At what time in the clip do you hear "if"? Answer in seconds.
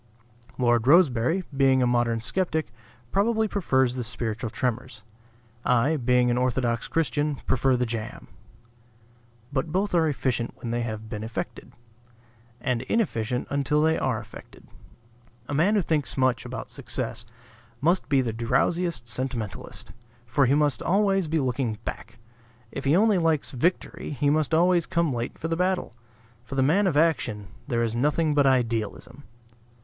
22.71-22.85